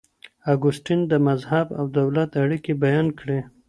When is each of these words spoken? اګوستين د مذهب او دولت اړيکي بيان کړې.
اګوستين 0.53 0.99
د 1.11 1.13
مذهب 1.27 1.67
او 1.79 1.85
دولت 1.97 2.29
اړيکي 2.43 2.73
بيان 2.83 3.07
کړې. 3.19 3.39